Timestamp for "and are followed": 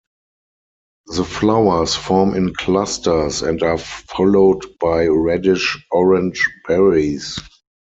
3.43-4.65